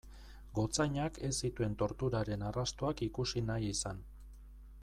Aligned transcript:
Gotzainak 0.59 1.19
ez 1.27 1.31
zituen 1.47 1.77
torturaren 1.83 2.47
arrastoak 2.49 3.07
ikusi 3.09 3.45
nahi 3.51 3.73
izan. 3.77 4.05